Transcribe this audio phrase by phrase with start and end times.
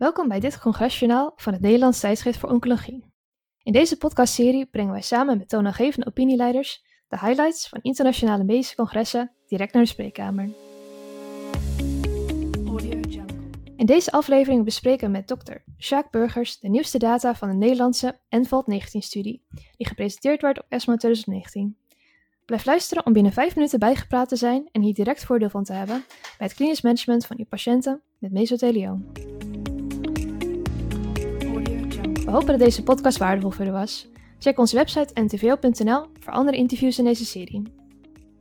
[0.00, 3.04] Welkom bij dit congresjournaal van het Nederlands tijdschrift voor Oncologie.
[3.62, 9.32] In deze podcastserie brengen wij samen met toonaangevende opinieleiders de highlights van internationale medische congressen
[9.46, 10.48] direct naar de spreekkamer.
[13.76, 18.20] In deze aflevering bespreken we met dokter Sjaak Burgers de nieuwste data van de Nederlandse
[18.28, 19.42] NVALT-19-studie,
[19.76, 21.76] die gepresenteerd werd op ESMO 2019.
[22.44, 25.72] Blijf luisteren om binnen 5 minuten bijgepraat te zijn en hier direct voordeel van te
[25.72, 26.04] hebben
[26.38, 29.12] bij het klinisch management van uw patiënten met mesothelioom.
[32.30, 34.08] We hopen dat deze podcast waardevol voor u was.
[34.38, 37.79] Check onze website ntvo.nl voor andere interviews in deze serie.